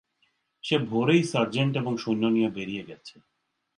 সে 0.63 0.75
ভোরেই 0.89 1.23
সার্জেন্ট 1.23 1.73
এবং 1.77 1.93
সৈন্য 1.97 2.23
নিয়ে 2.27 2.49
বেরিয়ে 2.49 2.83
গেছে। 2.83 3.15